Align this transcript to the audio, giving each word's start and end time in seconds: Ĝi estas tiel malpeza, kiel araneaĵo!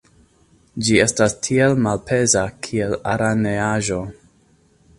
Ĝi 0.85 0.95
estas 1.03 1.35
tiel 1.49 1.75
malpeza, 1.87 2.43
kiel 2.69 2.97
araneaĵo! 3.13 4.01